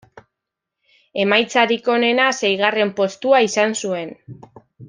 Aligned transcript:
Emaitzarik 1.25 1.91
onena 1.97 2.31
seigarren 2.39 2.95
postua 3.03 3.45
izan 3.53 3.81
zuen. 3.85 4.15